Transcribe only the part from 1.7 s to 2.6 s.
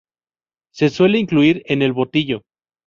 el botillo.